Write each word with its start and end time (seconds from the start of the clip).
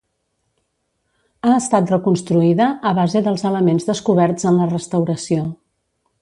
Ha 1.47 1.51
estat 1.57 1.93
reconstruïda 1.93 2.69
a 2.93 2.95
base 3.01 3.23
dels 3.29 3.45
elements 3.53 3.87
descoberts 3.91 4.49
en 4.53 4.59
la 4.63 4.69
restauració. 4.73 5.47